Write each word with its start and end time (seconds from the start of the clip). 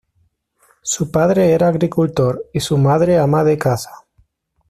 Su 0.81 1.11
padre 1.11 1.51
era 1.53 1.67
agricultor 1.67 2.45
y 2.53 2.59
su 2.59 2.75
madre 2.79 3.19
ama 3.19 3.43
de 3.43 3.59
casa. 3.59 4.07